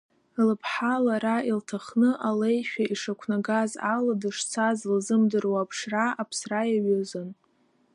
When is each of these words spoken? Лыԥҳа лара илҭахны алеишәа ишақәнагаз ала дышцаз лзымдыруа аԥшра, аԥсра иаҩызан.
Лыԥҳа 0.47 0.95
лара 1.05 1.35
илҭахны 1.49 2.09
алеишәа 2.27 2.83
ишақәнагаз 2.93 3.71
ала 3.93 4.13
дышцаз 4.21 4.79
лзымдыруа 4.95 5.59
аԥшра, 5.63 6.05
аԥсра 6.21 6.61
иаҩызан. 6.71 7.29